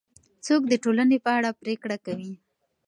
څوک 0.45 0.61
د 0.67 0.73
ټولنې 0.83 1.17
په 1.25 1.29
اړه 1.37 1.49
پرېکړه 1.61 1.97
کوي؟ 2.05 2.33